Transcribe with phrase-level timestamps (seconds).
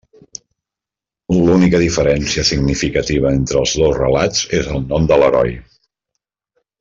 [1.33, 5.53] L'única diferència significativa entre els dos relats és el nom de l'heroi.